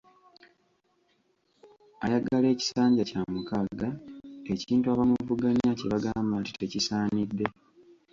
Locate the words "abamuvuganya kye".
4.89-5.87